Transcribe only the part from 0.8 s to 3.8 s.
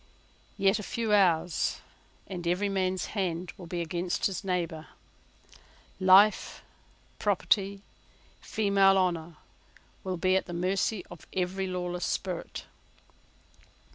few hours, and every man's hand will